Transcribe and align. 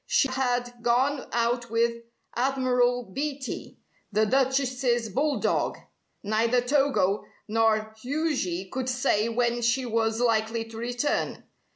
She 0.07 0.27
had 0.29 0.81
gone 0.81 1.27
out 1.31 1.69
with 1.69 2.01
Admiral 2.35 3.03
Beatty, 3.03 3.77
the 4.11 4.25
Duchess's 4.25 5.09
bull 5.09 5.39
dog. 5.39 5.77
Neither 6.23 6.59
Togo 6.59 7.23
nor 7.47 7.93
Huji 8.03 8.71
could 8.71 8.89
say 8.89 9.29
when 9.29 9.61
she 9.61 9.85
was 9.85 10.19
likely 10.19 10.65
to 10.65 10.77
return. 10.77 11.43